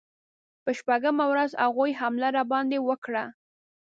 په 0.63 0.69
شپږمه 0.79 1.25
ورځ 1.31 1.51
هغوی 1.63 1.91
حمله 1.99 2.27
راباندې 2.37 2.79
وکړه. 2.87 3.25